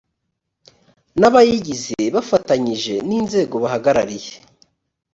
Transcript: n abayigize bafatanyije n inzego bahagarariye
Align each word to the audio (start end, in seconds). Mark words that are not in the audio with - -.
n 1.19 1.21
abayigize 1.29 1.99
bafatanyije 2.15 2.93
n 3.07 3.09
inzego 3.19 3.55
bahagarariye 3.63 4.33